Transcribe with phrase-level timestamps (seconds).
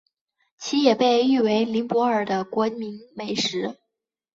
[0.57, 3.77] 其也被誉为尼泊尔的国民美食。